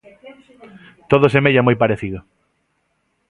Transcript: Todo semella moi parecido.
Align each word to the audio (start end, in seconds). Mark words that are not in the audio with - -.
Todo 1.11 1.25
semella 1.35 1.65
moi 1.67 1.75
parecido. 1.83 2.19